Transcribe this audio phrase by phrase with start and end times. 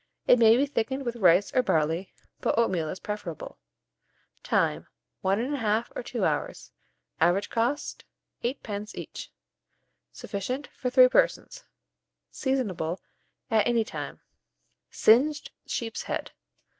[0.25, 3.59] It may be thickened with rice or barley, but oatmeal is preferable.
[4.41, 4.87] Time.
[5.21, 6.71] 1 1/2 or 2 hours.
[7.19, 8.03] Average cost,
[8.43, 8.95] 8d.
[8.95, 9.31] each.
[10.11, 11.65] Sufficient for 3 persons.
[12.31, 12.99] Seasonable
[13.51, 14.21] at any time.
[14.89, 16.31] SINGED SHEEP'S HEAD.